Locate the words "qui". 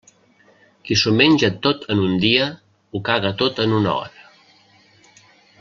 0.87-0.97